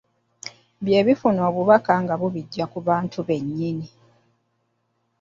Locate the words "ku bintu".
2.71-3.17